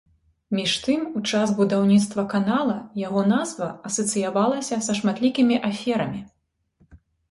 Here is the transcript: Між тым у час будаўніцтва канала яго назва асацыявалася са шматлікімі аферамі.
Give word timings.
Між 0.59 0.71
тым 0.85 1.03
у 1.19 1.21
час 1.31 1.53
будаўніцтва 1.59 2.25
канала 2.33 2.79
яго 3.05 3.21
назва 3.35 3.71
асацыявалася 3.93 4.85
са 4.89 5.01
шматлікімі 5.05 5.65
аферамі. 5.73 6.29